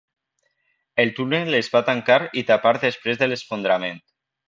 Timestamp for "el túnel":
1.03-1.53